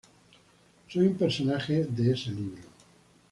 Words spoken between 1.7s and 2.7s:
de ese libro.